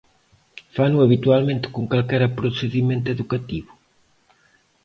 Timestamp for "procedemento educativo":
2.39-3.71